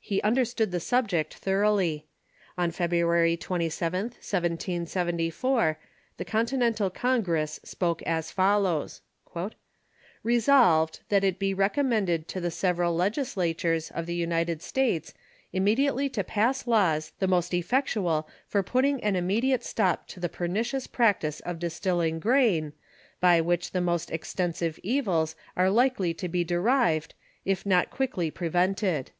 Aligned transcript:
He 0.00 0.20
understood 0.22 0.72
the 0.72 0.80
subject 0.80 1.34
thoroughly. 1.34 2.08
On 2.58 2.72
February 2.72 3.36
27th, 3.36 3.92
1 4.14 4.14
774, 4.18 5.78
the 6.16 6.24
Continental 6.24 6.90
Congress 6.90 7.60
spoke 7.62 8.02
as 8.02 8.32
follows:''' 8.32 9.02
Hesolved, 10.26 11.00
that 11.08 11.22
it 11.22 11.38
be 11.38 11.54
recommended 11.54 12.26
to 12.26 12.40
the 12.40 12.50
several 12.50 12.98
legisla 12.98 13.54
tures 13.54 13.92
of 13.92 14.06
the 14.06 14.16
United 14.16 14.60
States 14.60 15.14
immediately 15.52 16.08
to 16.08 16.24
pass 16.24 16.66
laws 16.66 17.12
the 17.20 17.28
most 17.28 17.54
effectual 17.54 18.28
for 18.48 18.64
putting 18.64 19.00
an 19.04 19.14
immediate 19.14 19.62
stop 19.62 20.08
to 20.08 20.18
the 20.18 20.28
pernicious 20.28 20.88
prac 20.88 21.20
tice 21.20 21.38
of 21.38 21.60
distilling 21.60 22.18
grain, 22.18 22.72
by 23.20 23.40
which 23.40 23.70
the 23.70 23.80
most 23.80 24.10
extensive 24.10 24.80
evils 24.82 25.36
are 25.56 25.70
likely 25.70 26.12
to 26.12 26.26
be 26.26 26.42
derived, 26.42 27.14
if 27.44 27.64
not 27.64 27.90
quickly 27.92 28.28
prevented." 28.32 29.12